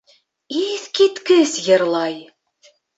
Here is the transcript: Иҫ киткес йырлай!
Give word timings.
Иҫ 0.61 0.89
киткес 1.01 1.57
йырлай! 1.69 2.21